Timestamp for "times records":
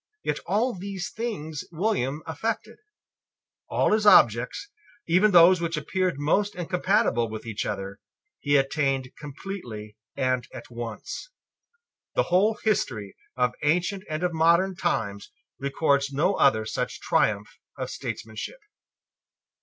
14.75-16.11